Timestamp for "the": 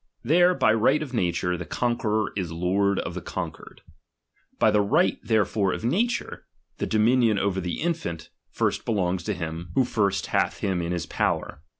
1.59-1.63, 3.13-3.21, 4.71-4.81, 6.79-6.87, 7.61-7.81